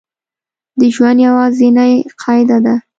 [0.79, 2.75] د ژوند یوازینۍ قاعده ده